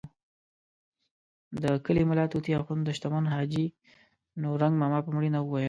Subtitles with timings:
[1.61, 3.65] د کلي ملا طوطي اخند د شتمن حاجي
[4.41, 5.59] نورنګ ماما په مړینه وویل.